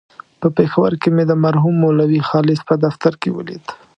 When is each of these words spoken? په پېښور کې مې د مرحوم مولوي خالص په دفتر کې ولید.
په 0.41 0.47
پېښور 0.57 0.93
کې 1.01 1.09
مې 1.15 1.23
د 1.27 1.33
مرحوم 1.43 1.75
مولوي 1.83 2.21
خالص 2.29 2.59
په 2.69 2.75
دفتر 2.85 3.13
کې 3.21 3.29
ولید. 3.37 3.63